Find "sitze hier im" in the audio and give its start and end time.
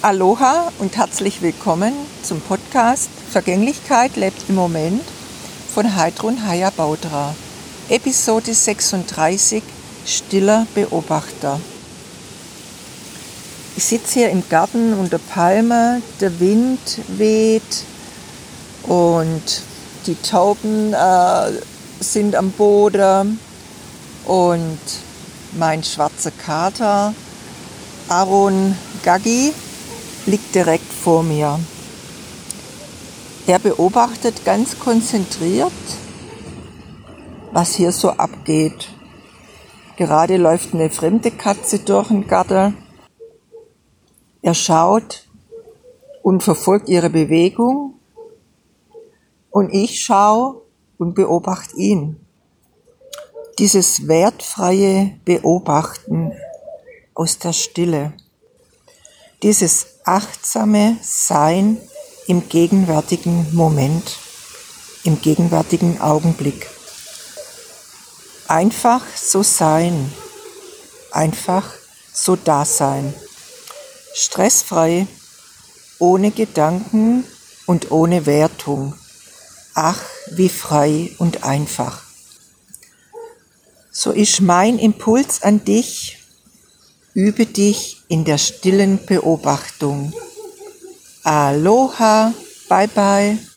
13.86-14.48